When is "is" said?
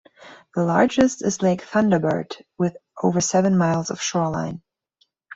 1.23-1.43